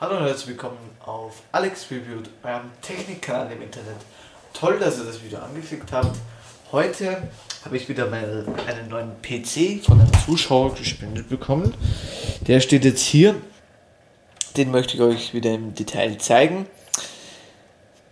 [0.00, 3.96] Hallo und herzlich willkommen auf Alex Reviewed, eurem Technikkanal im Internet.
[4.54, 6.16] Toll, dass ihr das Video angeklickt habt.
[6.72, 7.28] Heute
[7.66, 11.74] habe ich wieder mal einen neuen PC von einem Zuschauer gespendet bekommen.
[12.46, 13.34] Der steht jetzt hier.
[14.56, 16.64] Den möchte ich euch wieder im Detail zeigen.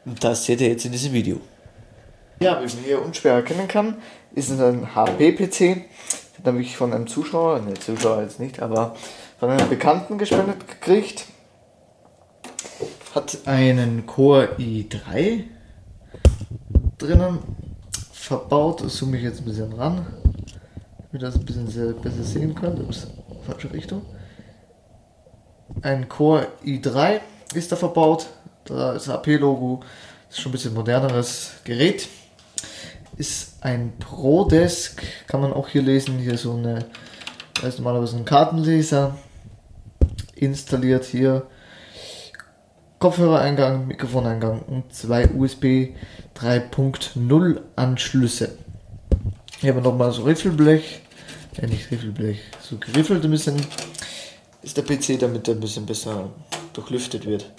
[0.05, 1.41] Und das seht ihr jetzt in diesem Video.
[2.41, 3.97] Ja, wie man hier unschwer erkennen kann,
[4.35, 5.59] ist es ein HP-PC.
[5.59, 8.95] Den habe ich von einem Zuschauer, ne Zuschauer jetzt nicht, aber
[9.41, 11.25] von einem Bekannten gespendet gekriegt
[13.15, 15.45] hat einen Core i3
[16.99, 17.39] drinnen
[18.13, 18.89] verbaut.
[18.91, 20.07] Zoome ich jetzt ein bisschen ran,
[20.99, 22.81] damit ihr das ein bisschen sehr, besser sehen könnt.
[22.81, 23.07] Ups,
[23.47, 24.03] falsche Richtung.
[25.83, 27.21] Ein Core i3
[27.55, 28.27] ist da verbaut.
[28.65, 29.81] Da ist HP-Logo.
[30.29, 32.09] Ist schon ein bisschen moderneres Gerät.
[33.17, 36.19] Ist ein Pro-Desk, kann man auch hier lesen.
[36.19, 36.87] Hier so eine,
[37.61, 39.17] da ist normalerweise ein Kartenleser
[40.41, 41.47] installiert hier
[42.99, 45.95] Kopfhörereingang, Mikrofoneingang und zwei USB
[46.37, 48.59] 3.0 Anschlüsse.
[49.61, 51.01] Hier haben wir nochmal so Riffelblech,
[51.61, 53.57] ja nicht Riffelblech, so geriffelt ein bisschen
[54.63, 56.31] ist der PC, damit er ein bisschen besser
[56.73, 57.51] durchlüftet wird.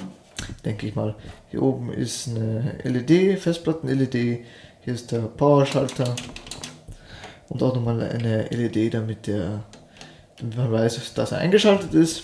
[0.65, 1.15] Denke ich mal.
[1.49, 4.13] Hier oben ist eine LED, Festplatten-LED.
[4.13, 6.15] Hier ist der Powerschalter.
[7.47, 9.63] Und auch nochmal eine LED, damit, der,
[10.37, 12.23] damit man weiß, dass er eingeschaltet ist.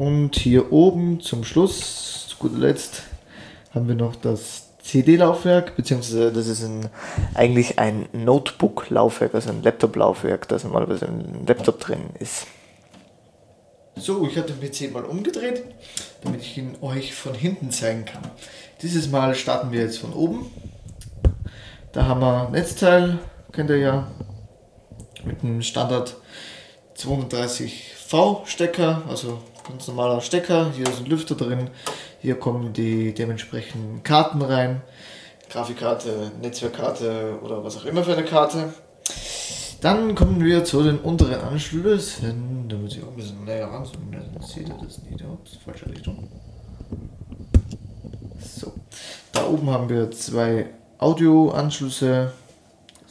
[0.00, 3.02] Und hier oben zum Schluss, zu guter Letzt,
[3.74, 6.88] haben wir noch das CD-Laufwerk, beziehungsweise das ist ein,
[7.34, 12.46] eigentlich ein Notebook-Laufwerk, also ein Laptop-Laufwerk, das normalerweise im Laptop drin ist.
[13.94, 15.64] So, ich habe den PC mal umgedreht,
[16.24, 18.22] damit ich ihn euch von hinten zeigen kann.
[18.80, 20.50] Dieses Mal starten wir jetzt von oben.
[21.92, 23.18] Da haben wir Netzteil,
[23.52, 24.10] kennt ihr ja,
[25.26, 26.16] mit einem Standard
[26.96, 30.72] 230V Stecker, also ganz normaler Stecker.
[30.76, 31.70] Hier sind Lüfter drin.
[32.20, 34.82] Hier kommen die dementsprechenden Karten rein.
[35.48, 38.72] Grafikkarte, Netzwerkkarte oder was auch immer für eine Karte.
[39.80, 42.66] Dann kommen wir zu den unteren Anschlüssen.
[42.68, 44.12] Da muss ich auch ein bisschen näher ranzoomen.
[44.12, 45.24] Dann seht ihr das nicht.
[45.24, 46.28] Ups, falsche Richtung.
[48.40, 48.72] So.
[49.32, 50.66] Da oben haben wir zwei
[50.98, 52.32] Audioanschlüsse.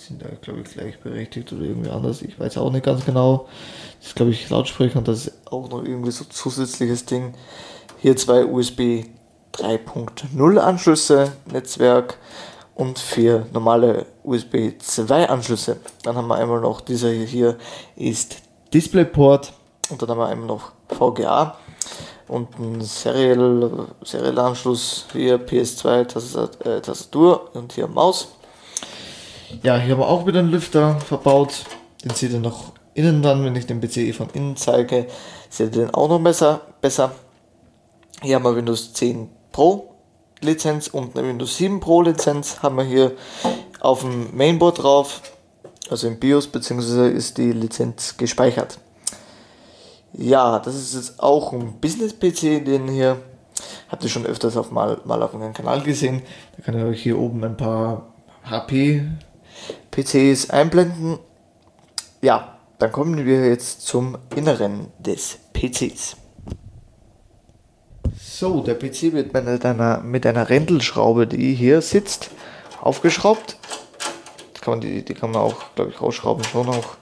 [0.09, 2.23] Sind da, glaube ich, gleichberechtigt oder irgendwie anders.
[2.23, 3.47] Ich weiß auch nicht ganz genau.
[3.99, 7.35] Das ist, glaube ich, Lautsprecher und das ist auch noch irgendwie so zusätzliches Ding.
[7.99, 9.05] Hier zwei USB
[9.53, 12.17] 3.0 Anschlüsse, Netzwerk
[12.73, 15.77] und vier normale USB 2 Anschlüsse.
[16.01, 17.57] Dann haben wir einmal noch dieser hier
[17.95, 18.37] ist
[18.73, 19.53] DisplayPort
[19.91, 21.55] und dann haben wir einmal noch VGA
[22.27, 28.29] und ein Serial, Serial Anschluss hier PS2 äh, Tastatur und hier Maus.
[29.63, 31.65] Ja, hier haben wir auch wieder einen Lüfter verbaut.
[32.03, 35.07] Den seht ihr noch innen dann, wenn ich den PC von innen zeige,
[35.49, 36.61] seht ihr den auch noch besser.
[36.81, 37.11] besser.
[38.21, 39.95] Hier haben wir Windows 10 Pro
[40.41, 43.13] Lizenz und eine Windows 7 Pro Lizenz haben wir hier
[43.79, 45.21] auf dem Mainboard drauf,
[45.89, 48.79] also im BIOS, beziehungsweise ist die Lizenz gespeichert.
[50.13, 53.17] Ja, das ist jetzt auch ein Business-PC, den hier
[53.89, 56.21] habt ihr schon öfters auf mal, mal auf meinem Kanal gesehen.
[56.57, 58.13] Da kann ich euch hier oben ein paar
[59.99, 61.19] HP-PCs einblenden.
[62.21, 66.15] Ja, dann kommen wir jetzt zum Inneren des PCs.
[68.17, 72.31] So, der PC wird mit einer, mit einer Rändelschraube, die hier sitzt,
[72.81, 73.57] aufgeschraubt.
[74.61, 76.95] Kann man die, die kann man auch, glaube ich, rausschrauben schon auch.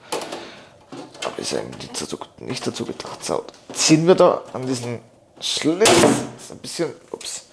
[1.24, 3.24] Aber ist eigentlich nicht dazu, nicht dazu gedacht.
[3.24, 5.00] So, ziehen wir da an diesen
[5.40, 5.90] Schlitz.
[5.90, 7.46] Ist ein bisschen, ups,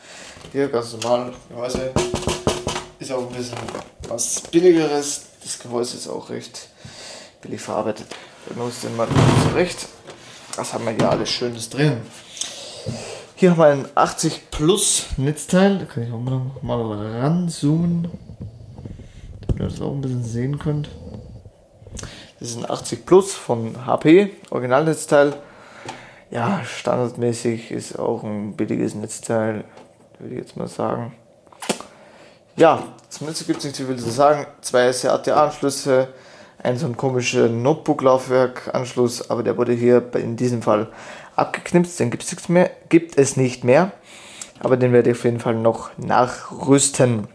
[0.51, 1.33] hier ganz normal.
[2.99, 3.57] Ist auch ein bisschen
[4.09, 5.25] was billigeres.
[5.43, 6.69] Das Gehäuse ist auch recht
[7.41, 8.07] billig verarbeitet.
[8.47, 9.07] Wir muss den mal
[9.43, 9.87] zurecht.
[10.55, 11.97] Was haben wir hier alles Schönes drin?
[13.35, 15.79] Hier haben wir ein 80 Plus Netzteil.
[15.79, 18.09] Da kann ich auch mal, mal ranzoomen,
[19.41, 20.89] damit ihr das auch ein bisschen sehen könnt.
[22.39, 25.33] Das ist ein 80 Plus von HP, Originalnetzteil.
[26.31, 29.63] Ja, standardmäßig ist auch ein billiges Netzteil,
[30.19, 31.13] würde ich jetzt mal sagen.
[32.57, 34.47] Ja, zum Netzteil gibt es nicht viel zu sagen.
[34.61, 36.07] Zwei SATA-Anschlüsse,
[36.63, 40.87] ein so ein komischer Notebook-Laufwerk-Anschluss, aber der wurde hier in diesem Fall
[41.35, 43.91] abgeknipst, den gibt es nicht mehr, gibt es nicht mehr,
[44.61, 47.27] aber den werde ich auf jeden Fall noch nachrüsten.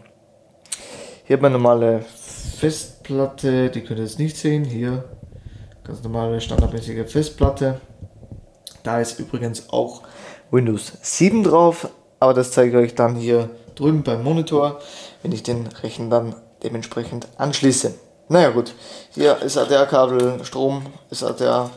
[1.25, 2.03] Hier hat man normale
[2.57, 5.03] Festplatte, die könnt ihr jetzt nicht sehen, hier
[5.83, 7.79] ganz normale standardmäßige Festplatte.
[8.81, 10.01] Da ist übrigens auch
[10.49, 11.89] Windows 7 drauf,
[12.19, 13.51] aber das zeige ich euch dann hier
[13.81, 14.79] drüben beim Monitor,
[15.23, 17.95] wenn ich den Rechner dann dementsprechend anschließe.
[18.29, 18.73] Naja gut,
[19.13, 21.71] hier ist ADR-Kabel, Strom ist ADR,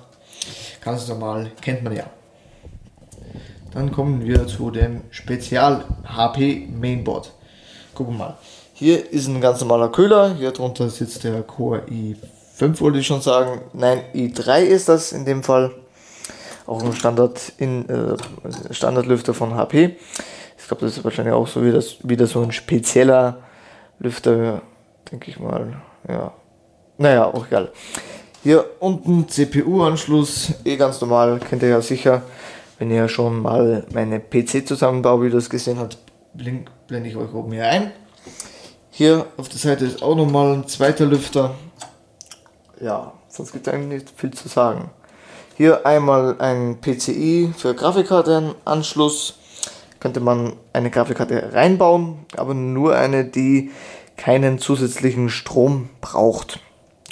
[0.82, 2.04] ganz normal, kennt man ja.
[3.72, 7.32] Dann kommen wir zu dem Spezial HP Mainboard.
[7.94, 8.36] Gucken wir mal.
[8.72, 10.34] Hier ist ein ganz normaler Kühler.
[10.34, 13.62] Hier drunter sitzt der Core i5, wollte ich schon sagen.
[13.72, 15.72] Nein, i3 ist das in dem Fall.
[16.66, 18.16] Auch ein Standard in, äh,
[18.72, 19.96] Standardlüfter von HP.
[20.64, 23.36] Ich glaube, das ist wahrscheinlich auch so wie das, wieder so ein spezieller
[23.98, 24.62] Lüfter,
[25.12, 25.76] denke ich mal.
[26.08, 26.32] Ja.
[26.96, 27.70] Naja, auch egal.
[28.42, 32.22] Hier unten CPU-Anschluss, eh ganz normal, kennt ihr ja sicher.
[32.78, 35.98] Wenn ihr schon mal meine PC-Zusammenbauvideos gesehen habt,
[36.32, 37.92] blende ich euch oben hier ein.
[38.88, 41.54] Hier auf der Seite ist auch nochmal ein zweiter Lüfter.
[42.80, 44.88] Ja, sonst gibt es eigentlich nicht viel zu sagen.
[45.58, 49.40] Hier einmal ein PCI für Grafikkartenanschluss.
[50.04, 53.70] Könnte man eine Grafikkarte reinbauen, aber nur eine, die
[54.18, 56.60] keinen zusätzlichen Strom braucht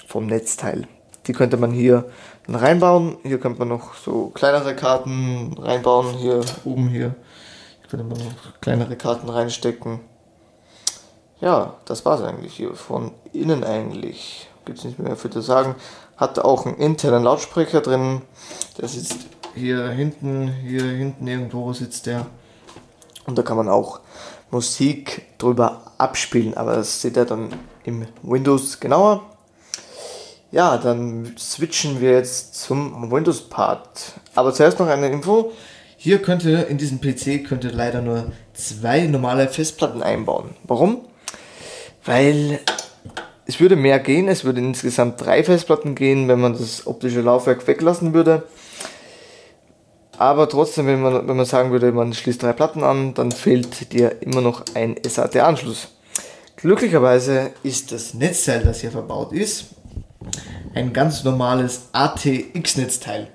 [0.07, 0.87] vom Netzteil.
[1.27, 2.05] Die könnte man hier
[2.47, 3.17] dann reinbauen.
[3.23, 6.19] Hier könnte man noch so kleinere Karten reinbauen.
[6.19, 7.15] Hier oben hier
[7.89, 10.01] könnte man noch kleinere Karten reinstecken.
[11.41, 12.75] Ja, das war es eigentlich hier.
[12.75, 15.77] Von innen eigentlich gibt es nicht mehr viel zu sagen.
[16.19, 18.21] Hat auch einen internen Lautsprecher drin.
[18.79, 19.17] Der sitzt
[19.55, 22.27] hier hinten, hier hinten irgendwo sitzt der.
[23.27, 24.01] Und da kann man auch
[24.51, 27.49] Musik drüber abspielen, aber das seht ihr dann
[27.85, 29.23] im Windows genauer.
[30.51, 34.13] Ja, dann switchen wir jetzt zum Windows-Part.
[34.35, 35.53] Aber zuerst noch eine Info.
[35.97, 40.51] Hier könnte, in diesem PC, könnte leider nur zwei normale Festplatten einbauen.
[40.65, 41.07] Warum?
[42.05, 42.61] Weil
[43.47, 44.29] es würde mehr gehen.
[44.29, 48.43] Es würde insgesamt drei Festplatten gehen, wenn man das optische Laufwerk weglassen würde.
[50.23, 53.93] Aber trotzdem, wenn man, wenn man sagen würde, man schließt drei Platten an, dann fehlt
[53.93, 55.89] dir immer noch ein SAT-Anschluss.
[56.55, 59.71] Glücklicherweise ist das Netzteil, das hier verbaut ist,
[60.77, 63.27] ein ganz normales ATX-Netzteil.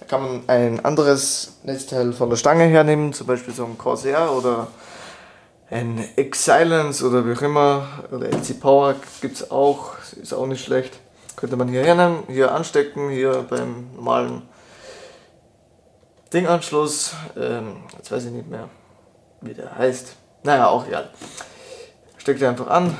[0.00, 4.32] Da kann man ein anderes Netzteil von der Stange hernehmen, zum Beispiel so ein Corsair
[4.32, 4.66] oder
[5.70, 10.64] ein X-Silence oder wie auch immer, oder LC Power gibt es auch, ist auch nicht
[10.64, 10.98] schlecht.
[11.36, 14.42] Könnte man hier hernehmen, hier anstecken, hier beim normalen
[16.32, 17.14] Dinganschluss.
[17.36, 18.68] Ähm, jetzt weiß ich nicht mehr,
[19.40, 20.16] wie der heißt.
[20.42, 21.10] Naja, auch egal.
[22.18, 22.96] Steckt ihr einfach an,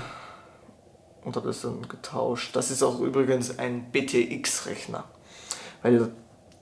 [1.26, 2.54] und habe das dann getauscht.
[2.54, 5.04] Das ist auch übrigens ein BTX-Rechner,
[5.82, 6.12] weil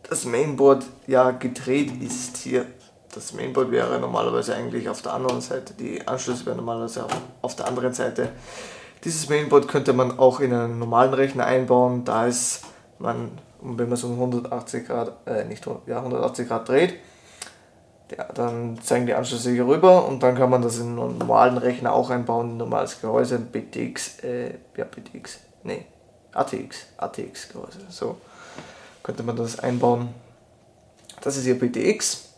[0.08, 2.66] das Mainboard ja gedreht ist hier.
[3.14, 7.06] Das Mainboard wäre normalerweise eigentlich auf der anderen Seite, die Anschlüsse wären normalerweise
[7.42, 8.32] auf der anderen Seite.
[9.04, 12.62] Dieses Mainboard könnte man auch in einen normalen Rechner einbauen, da ist
[12.98, 16.94] man, wenn man so 180 Grad, äh, nicht ja, 180 Grad dreht,
[18.16, 21.56] ja, dann zeigen die Anschlüsse hier rüber und dann kann man das in einen normalen
[21.56, 25.86] Rechner auch einbauen, ein normales Gehäuse, BTX, äh, ja, BTX, nee,
[26.32, 28.18] ATX, ATX Gehäuse, so
[29.02, 30.08] könnte man das einbauen.
[31.22, 32.34] Das ist hier BTX,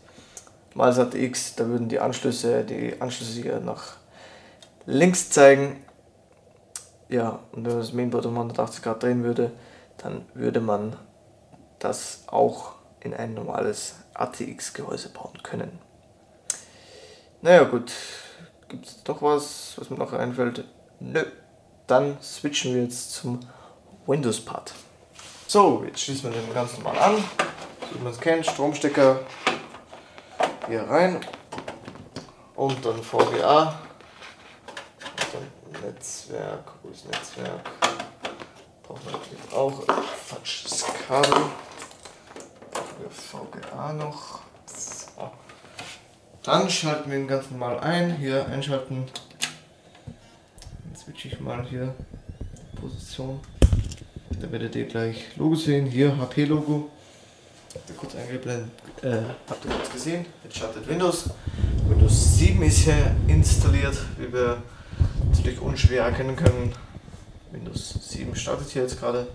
[0.74, 3.96] mal ATX, da würden die Anschlüsse, die Anschlüsse hier nach
[4.86, 5.82] links zeigen.
[7.08, 9.52] Ja, und wenn man das Mainboard um 180 Grad drehen würde,
[9.98, 10.96] dann würde man
[11.78, 15.78] das auch in ein normales ATX-Gehäuse bauen können.
[17.42, 17.92] Naja gut,
[18.68, 20.64] gibt es noch was, was mir noch einfällt?
[21.00, 21.24] Nö.
[21.86, 23.40] Dann switchen wir jetzt zum
[24.06, 24.74] Windows-Part.
[25.46, 27.16] So, jetzt schließen wir den ganz normal an.
[27.16, 29.20] So wie man es kennt, Stromstecker
[30.66, 31.20] hier rein
[32.56, 33.78] und dann VGA
[35.86, 37.60] Netzwerk, wo ist Netzwerk?
[38.86, 39.82] Brauchen wir natürlich auch
[40.26, 41.50] falsches Kabel
[43.00, 44.40] wir VGA noch.
[44.66, 45.30] So.
[46.42, 48.16] Dann schalten wir ihn ganz normal ein.
[48.16, 49.06] Hier einschalten.
[50.84, 51.94] Dann switche ich mal hier
[52.80, 53.40] Position.
[54.40, 55.86] Da werdet ihr gleich Logo sehen.
[55.86, 56.90] Hier HP-Logo.
[57.74, 58.70] Habt ihr kurz eingeblendet.
[59.02, 60.26] Äh, habt ihr kurz gesehen.
[60.44, 61.30] Jetzt startet Windows.
[61.88, 64.62] Windows 7 ist hier installiert, wie wir
[65.30, 66.72] natürlich unschwer erkennen können.
[67.56, 69.26] Windows 7 startet hier jetzt gerade.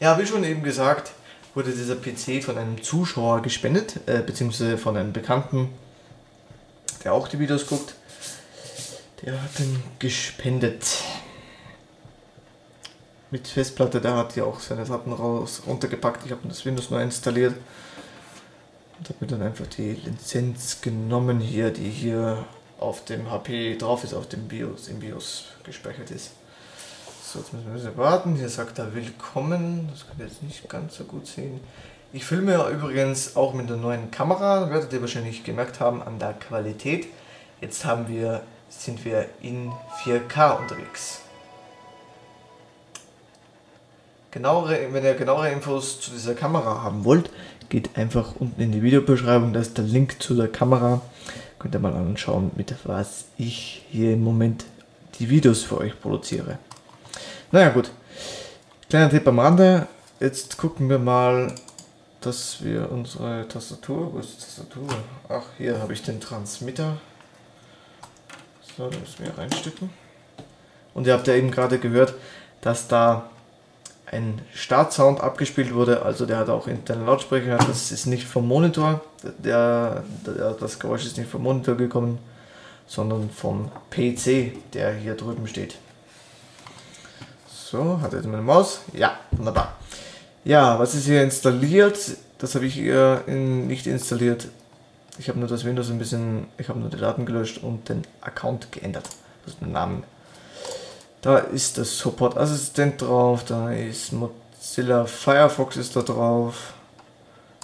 [0.00, 1.12] Ja, wie schon eben gesagt,
[1.54, 5.70] wurde dieser PC von einem Zuschauer gespendet, äh, beziehungsweise von einem Bekannten,
[7.02, 7.94] der auch die Videos guckt.
[9.22, 11.02] Der hat ihn gespendet.
[13.30, 16.24] Mit Festplatte, der hat ja auch seine Daten raus runtergepackt.
[16.26, 17.56] Ich habe das Windows neu installiert
[18.98, 22.44] und habe mir dann einfach die Lizenz genommen hier, die hier
[22.78, 26.30] auf dem HP drauf ist, auf dem BIOS, im BIOS gespeichert ist.
[27.24, 28.36] So, jetzt müssen wir ein bisschen warten.
[28.36, 29.88] Hier sagt er Willkommen.
[29.90, 31.60] Das könnt ihr jetzt nicht ganz so gut sehen.
[32.12, 34.70] Ich filme übrigens auch mit der neuen Kamera.
[34.70, 37.08] Werdet ihr wahrscheinlich gemerkt haben an der Qualität.
[37.60, 39.72] Jetzt haben wir, sind wir in
[40.04, 41.20] 4K unterwegs.
[44.30, 47.30] Genauere, wenn ihr genauere Infos zu dieser Kamera haben wollt,
[47.68, 51.00] geht einfach unten in die Videobeschreibung, da ist der Link zu der Kamera.
[51.58, 54.64] Könnt ihr mal anschauen, mit was ich hier im Moment
[55.18, 56.58] die Videos für euch produziere.
[57.52, 57.90] Naja gut,
[58.88, 59.86] kleiner Tipp am Rande.
[60.20, 61.54] Jetzt gucken wir mal,
[62.20, 64.88] dass wir unsere Tastatur, wo ist die Tastatur?
[65.28, 66.98] Ach, hier habe ich den Transmitter.
[68.76, 69.90] So, da müssen wir reinstecken.
[70.92, 72.14] Und ihr habt ja eben gerade gehört,
[72.60, 73.30] dass da
[74.06, 79.00] ein Startsound abgespielt wurde, also der hat auch internen Lautsprecher, das ist nicht vom Monitor,
[79.38, 82.18] der, der, das Geräusch ist nicht vom Monitor gekommen,
[82.86, 85.76] sondern vom PC, der hier drüben steht.
[87.48, 88.82] So, hat er jetzt meine Maus?
[88.92, 89.76] Ja, wunderbar.
[90.44, 91.98] Ja, was ist hier installiert?
[92.38, 94.46] Das habe ich hier in, nicht installiert.
[95.18, 98.02] Ich habe nur das Windows ein bisschen, ich habe nur die Daten gelöscht und den
[98.20, 99.08] Account geändert.
[99.46, 100.04] Ist den Namen
[101.22, 106.74] da ist das Support Assistent drauf, da ist Mozilla Firefox ist da drauf.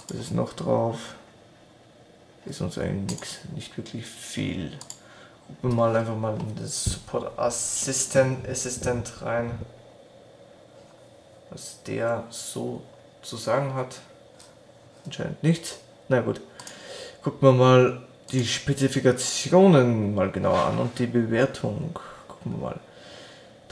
[0.09, 0.97] Was ist noch drauf?
[2.45, 4.71] Ist uns eigentlich nichts, nicht wirklich viel.
[5.47, 9.51] Gucken wir mal einfach mal in das Support Assistent, Assistent rein.
[11.49, 12.81] Was der so
[13.21, 13.99] zu sagen hat.
[15.05, 15.77] Anscheinend nichts.
[16.09, 16.41] Na gut.
[17.21, 21.97] Gucken wir mal die Spezifikationen mal genauer an und die Bewertung.
[22.27, 22.79] Gucken wir mal.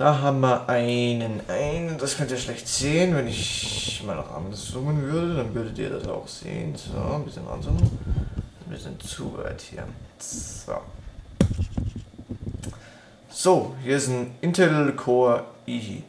[0.01, 5.00] Da haben wir einen, einen, das könnt ihr schlecht sehen, wenn ich mal noch anzoomen
[5.00, 6.75] würde, dann würdet ihr das auch sehen.
[6.75, 7.88] So, ein bisschen ranzoomen.
[8.65, 9.88] Wir sind zu weit hier.
[10.17, 10.81] So.
[13.29, 16.01] So, hier ist ein Intel Core i3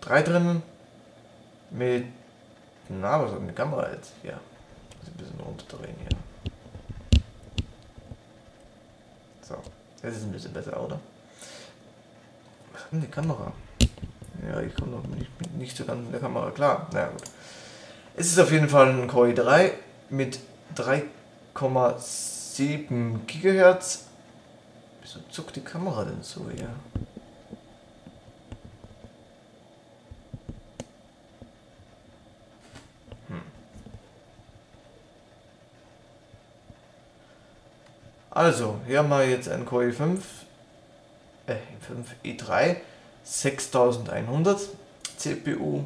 [0.00, 0.62] drin.
[1.68, 2.06] Mit,
[2.88, 4.12] na, was hat eine Kamera jetzt?
[4.22, 6.18] Ja, ein bisschen runterdrehen hier.
[9.42, 9.56] So,
[10.00, 10.98] das ist ein bisschen besser, oder?
[12.90, 13.52] Die Kamera.
[14.48, 16.86] Ja, ich komme noch nicht, nicht so ganz mit der Kamera klar.
[16.92, 17.24] Naja, gut.
[18.16, 19.70] Es ist auf jeden Fall ein Core i3
[20.10, 20.38] mit
[20.76, 24.04] 3,7 GHz.
[25.02, 26.70] Wieso zuckt die Kamera denn so hier?
[33.28, 33.42] Hm.
[38.30, 40.18] Also, hier haben wir jetzt ein Core i5
[41.80, 42.76] äh, 5 i3
[43.24, 44.60] 6100
[45.16, 45.84] CPU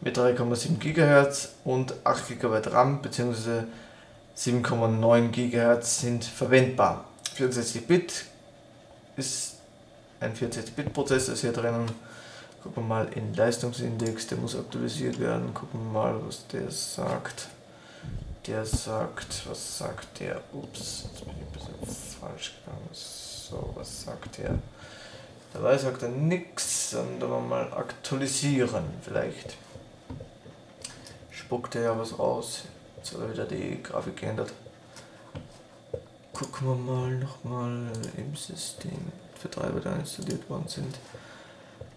[0.00, 3.64] mit 3,7 GHz und 8 GB RAM bzw.
[4.36, 7.04] 7,9 GHz sind verwendbar.
[7.34, 8.24] 64 Bit
[9.16, 9.56] ist
[10.20, 11.90] ein 64 Bit Prozessor ist hier drinnen.
[12.62, 15.54] Gucken wir mal in Leistungsindex, der muss aktualisiert werden.
[15.54, 17.48] Gucken wir mal, was der sagt.
[18.46, 20.40] Der sagt, was sagt der?
[20.52, 22.88] Ups, jetzt bin ich ein bisschen falsch gegangen.
[22.92, 24.58] So, was sagt der?
[25.52, 29.56] Dabei sagt er nichts, sondern mal aktualisieren vielleicht.
[31.30, 32.64] Spuckt er ja was raus.
[32.96, 34.52] Jetzt hat er wieder die Grafik geändert.
[36.32, 40.94] Gucken wir mal nochmal im System, für Treiber da installiert worden sind.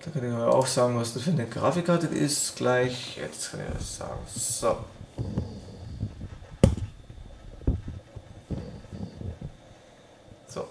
[0.04, 2.56] Da kann ich euch auch sagen, was das für eine Grafikkarte ist.
[2.56, 4.20] Gleich, jetzt kann ich das sagen.
[4.28, 4.78] So.
[10.48, 10.68] So.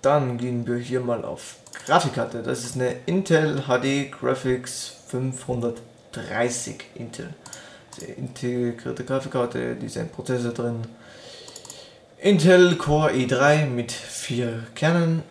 [0.00, 1.56] Dann gehen wir hier mal auf
[1.88, 2.42] Grafikkarte.
[2.42, 7.32] Das ist eine Intel HD Graphics 530 Intel.
[8.18, 10.82] integrierte Grafikkarte, die ist ein Prozessor drin.
[12.18, 15.22] Intel Core i3 mit vier Kernen.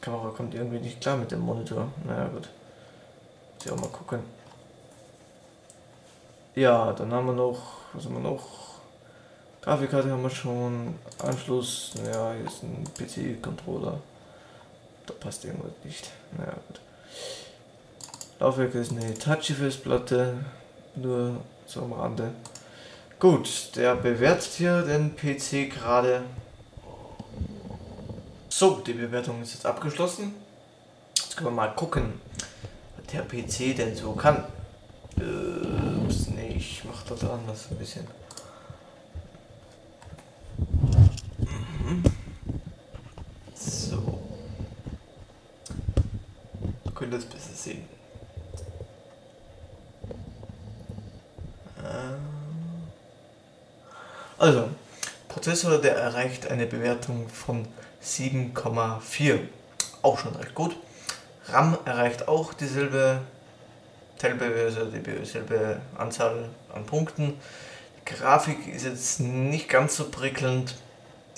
[0.00, 1.88] Kamera kommt irgendwie nicht klar mit dem Monitor.
[2.06, 2.48] Naja gut.
[3.54, 4.20] Muss ich auch mal gucken.
[6.54, 7.60] Ja, dann haben wir noch,
[7.92, 8.46] was haben wir noch?
[9.62, 10.94] Grafikkarte haben wir schon.
[11.18, 13.98] Anschluss, ja, hier ist ein PC-Controller.
[15.06, 16.10] Da passt irgendwas nicht.
[16.36, 16.80] Naja, gut.
[18.38, 20.44] Laufwerk ist eine Touchy-Festplatte,
[20.96, 22.32] nur so am Rande.
[23.18, 26.22] Gut, der bewertet hier den PC gerade.
[28.48, 30.34] So, die Bewertung ist jetzt abgeschlossen.
[31.16, 32.20] Jetzt können wir mal gucken,
[32.96, 34.44] was der PC denn so kann.
[35.16, 38.06] Ups, nee, ich mach das anders ein bisschen.
[47.02, 47.84] könnt das besser sehen.
[51.78, 52.14] Äh.
[54.38, 54.68] Also,
[55.62, 57.68] Prozessor, der erreicht eine Bewertung von
[58.02, 59.38] 7,4.
[60.02, 60.76] Auch schon recht gut.
[61.46, 63.20] RAM erreicht auch dieselbe,
[64.20, 67.34] also dieselbe Anzahl an Punkten.
[68.00, 70.74] Die Grafik ist jetzt nicht ganz so prickelnd.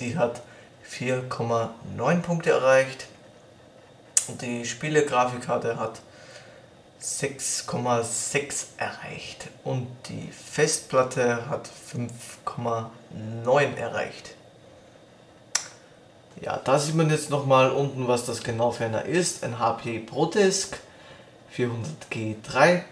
[0.01, 0.41] Die hat
[0.91, 3.07] 4,9 Punkte erreicht.
[4.29, 6.01] Und die Spielegrafikkarte hat
[7.05, 14.37] 6,6 erreicht und die Festplatte hat 5,9 erreicht.
[16.41, 19.45] Ja, da sieht man jetzt nochmal unten, was das genau für einer ist.
[19.45, 20.79] Ein HP ProDisk
[21.55, 22.83] 400G3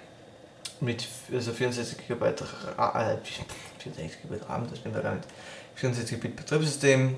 [0.81, 5.27] mit also 64 GB äh, 64 GB RAM, das bin da gar nicht.
[5.77, 7.17] 64 Bit Betriebssystem,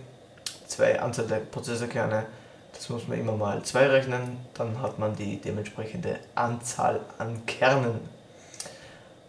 [0.68, 2.26] zwei Anzahl der Prozessorkerne,
[2.74, 8.00] das muss man immer mal zwei rechnen, dann hat man die dementsprechende Anzahl an Kernen.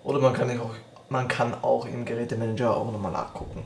[0.03, 0.71] Oder man kann auch,
[1.09, 3.63] man kann auch im Gerätemanager auch nochmal nachgucken,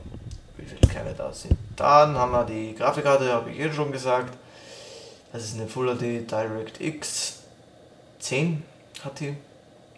[0.56, 1.56] wie viele Kerne da sind.
[1.76, 4.36] Dann haben wir die Grafikkarte, habe ich eben schon gesagt.
[5.32, 7.40] Das ist eine Full HD DirectX
[8.18, 8.62] 10
[9.04, 9.36] hat die.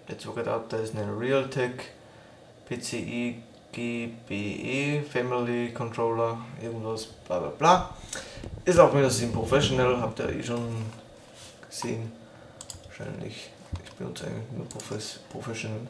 [0.08, 1.84] Der Zugadapter ist eine Realtek
[2.68, 7.90] PCI GBE Family Controller, irgendwas, bla bla bla.
[8.64, 10.84] Ist auch im Professional, habt ihr eh schon
[11.68, 12.12] gesehen.
[12.86, 13.50] Wahrscheinlich.
[13.84, 14.66] Ich benutze eigentlich nur
[15.30, 15.80] Professional.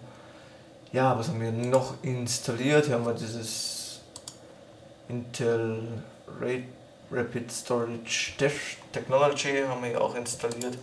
[0.91, 2.87] Ja, was haben wir noch installiert?
[2.87, 4.00] Hier haben wir dieses
[5.09, 6.02] Intel
[7.11, 8.33] Rapid Storage
[8.91, 10.79] Technology haben wir auch installiert.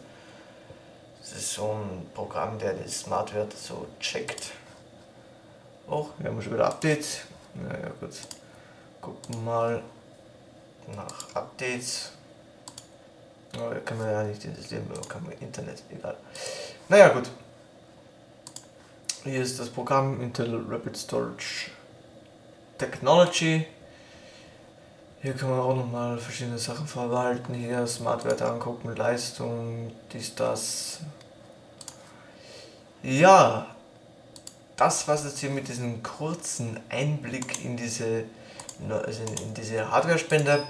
[1.20, 4.52] Das ist so ein Programm, der die Smartwerte so checkt.
[5.88, 7.22] Oh, wir haben schon wieder Updates.
[7.56, 8.12] Naja, gut.
[9.02, 9.82] Gucken mal
[10.96, 12.12] nach Updates.
[13.58, 16.16] Oh, kann man ja nicht installieren, kann man Internet, egal.
[16.88, 17.30] Naja, gut.
[19.24, 21.72] Hier ist das Programm Intel Rapid Storage
[22.78, 23.66] Technology.
[25.22, 27.54] Hier kann man auch nochmal verschiedene Sachen verwalten.
[27.54, 31.00] Hier Smartwerte angucken, Leistung, dies, das.
[33.04, 33.68] Ja,
[34.78, 38.24] das was jetzt hier mit diesem kurzen Einblick in diese,
[38.90, 40.66] also in diese Hardware-Spender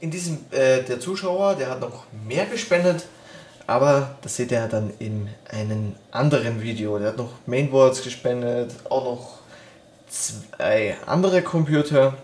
[0.00, 3.06] in diesem, äh, der Zuschauer, der hat noch mehr gespendet,
[3.66, 6.98] aber das seht ihr dann in einem anderen Video.
[6.98, 9.38] Der hat noch Mainboards gespendet, auch noch
[10.08, 12.14] zwei andere Computer,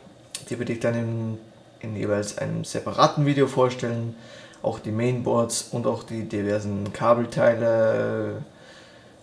[0.49, 1.39] die würde ich dann in,
[1.81, 4.15] in jeweils einem separaten Video vorstellen.
[4.63, 8.43] Auch die Mainboards und auch die diversen Kabelteile.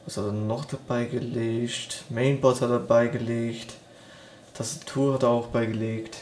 [0.06, 2.04] Was hat er noch dabei gelegt?
[2.10, 3.76] Mainboard hat er beigelegt.
[4.54, 6.18] Tastatur hat er auch beigelegt.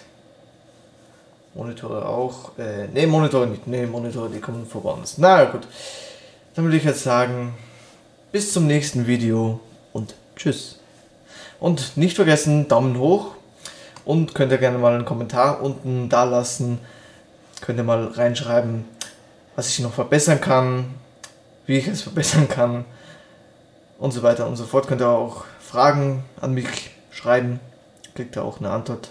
[1.53, 2.57] Monitore auch.
[2.57, 3.67] Äh, ne, Monitore nicht.
[3.67, 4.93] Ne, Monitore, die kommen vorbei.
[5.17, 5.67] Na gut.
[6.55, 7.53] Dann würde ich jetzt sagen,
[8.31, 9.60] bis zum nächsten Video
[9.93, 10.79] und tschüss.
[11.60, 13.31] Und nicht vergessen, Daumen hoch
[14.05, 16.79] und könnt ihr gerne mal einen Kommentar unten da lassen.
[17.62, 18.86] Könnt ihr mal reinschreiben,
[19.55, 20.95] was ich noch verbessern kann,
[21.65, 22.86] wie ich es verbessern kann
[23.97, 24.88] und so weiter und so fort.
[24.88, 27.60] Könnt ihr auch Fragen an mich schreiben,
[28.15, 29.10] kriegt ihr auch eine Antwort.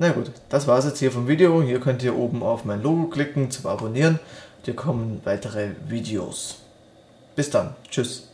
[0.00, 1.60] Na gut, das war es jetzt hier vom Video.
[1.60, 4.18] Hier könnt ihr oben auf mein Logo klicken zum Abonnieren.
[4.62, 6.62] Hier kommen weitere Videos.
[7.36, 7.74] Bis dann.
[7.90, 8.29] Tschüss.